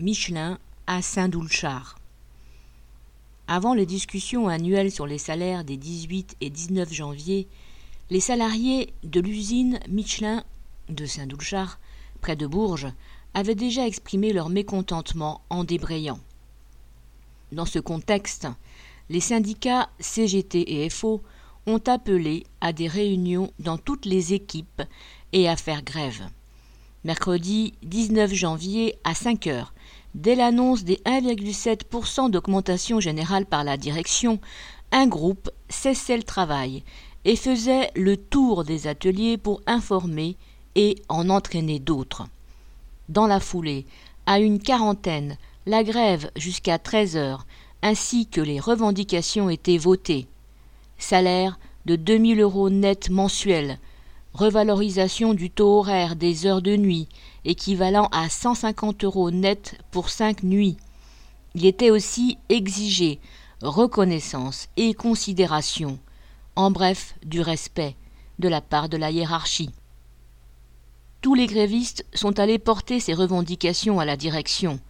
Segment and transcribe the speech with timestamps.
[0.00, 1.98] Michelin à Saint-Doulchard.
[3.46, 7.46] Avant les discussions annuelles sur les salaires des 18 et 19 janvier,
[8.08, 10.42] les salariés de l'usine Michelin
[10.88, 11.78] de Saint-Doulchard,
[12.22, 12.90] près de Bourges,
[13.34, 16.18] avaient déjà exprimé leur mécontentement en débrayant.
[17.52, 18.48] Dans ce contexte,
[19.10, 21.20] les syndicats CGT et FO
[21.66, 24.82] ont appelé à des réunions dans toutes les équipes
[25.34, 26.30] et à faire grève.
[27.02, 29.72] Mercredi 19 janvier à 5 heures,
[30.14, 34.38] dès l'annonce des 1,7% d'augmentation générale par la direction,
[34.92, 36.84] un groupe cessait le travail
[37.24, 40.36] et faisait le tour des ateliers pour informer
[40.74, 42.24] et en entraîner d'autres.
[43.08, 43.86] Dans la foulée,
[44.26, 47.46] à une quarantaine, la grève jusqu'à 13 heures,
[47.80, 50.26] ainsi que les revendications étaient votées.
[50.98, 53.78] Salaire de 2000 euros net mensuels,
[54.32, 57.08] revalorisation du taux horaire des heures de nuit,
[57.44, 60.76] équivalent à 150 euros net pour cinq nuits.
[61.54, 63.20] Il était aussi exigé
[63.62, 65.98] reconnaissance et considération,
[66.56, 67.96] en bref du respect
[68.38, 69.70] de la part de la hiérarchie.
[71.20, 74.80] Tous les grévistes sont allés porter ces revendications à la direction.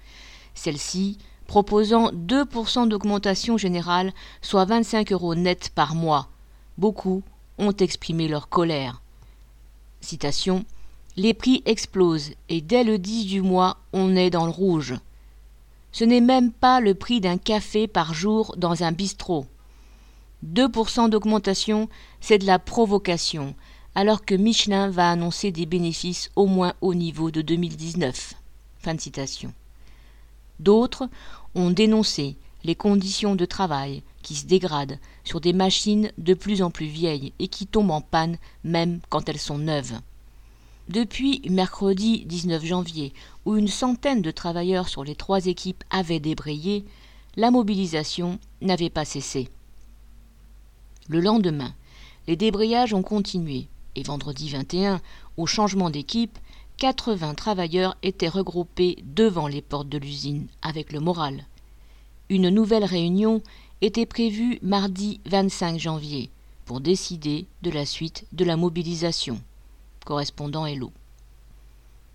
[0.54, 6.28] Celle-ci proposant 2% d'augmentation générale, soit 25 euros net par mois.
[6.78, 7.24] Beaucoup
[7.58, 9.02] ont exprimé leur colère.
[11.16, 14.94] Les prix explosent et dès le 10 du mois, on est dans le rouge.
[15.92, 19.46] Ce n'est même pas le prix d'un café par jour dans un bistrot.
[20.46, 21.88] 2% d'augmentation,
[22.20, 23.54] c'est de la provocation,
[23.94, 28.34] alors que Michelin va annoncer des bénéfices au moins au niveau de 2019.
[28.78, 29.52] Fin de citation.
[30.60, 31.08] D'autres
[31.54, 36.70] ont dénoncé les conditions de travail qui se dégradent sur des machines de plus en
[36.70, 39.98] plus vieilles et qui tombent en panne même quand elles sont neuves.
[40.88, 43.12] Depuis mercredi 19 janvier,
[43.44, 46.84] où une centaine de travailleurs sur les trois équipes avaient débrayé,
[47.36, 49.48] la mobilisation n'avait pas cessé.
[51.08, 51.72] Le lendemain,
[52.26, 55.00] les débrayages ont continué, et vendredi 21,
[55.36, 56.38] au changement d'équipe,
[56.78, 61.44] 80 travailleurs étaient regroupés devant les portes de l'usine, avec le moral.
[62.30, 63.42] Une nouvelle réunion
[63.80, 66.30] était prévue mardi 25 janvier
[66.64, 69.40] pour décider de la suite de la mobilisation.
[70.04, 70.92] Correspondant Hello.